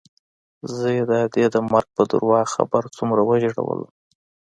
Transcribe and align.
زه 0.75 0.87
يې 0.95 1.03
د 1.09 1.11
ادې 1.25 1.45
د 1.53 1.57
مرګ 1.71 1.87
په 1.97 2.03
درواغ 2.11 2.45
خبر 2.55 2.83
څومره 2.95 3.21
وژړولوم. 3.23 3.91